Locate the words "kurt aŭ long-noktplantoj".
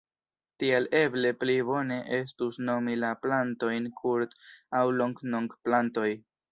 4.01-6.15